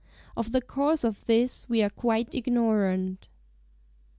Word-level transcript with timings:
Of 0.35 0.51
the 0.51 0.61
cause 0.61 1.03
of 1.03 1.23
this 1.27 1.69
we 1.69 1.83
are 1.83 1.89
quite 1.91 2.33
ignorant." 2.33 3.27